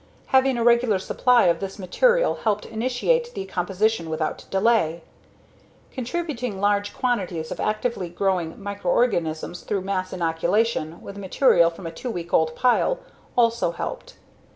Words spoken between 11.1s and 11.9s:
material from